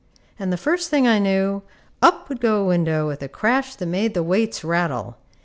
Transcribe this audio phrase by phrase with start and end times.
[0.39, 1.61] And the first thing I knew,
[2.01, 5.17] up would go a window with a crash that made the weights rattle.